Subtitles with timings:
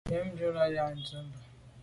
[0.13, 1.21] Yen ju là be à ndù.